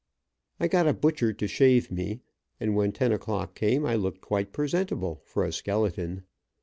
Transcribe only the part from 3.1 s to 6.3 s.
o clock came I looked quite presentable for a skeleton.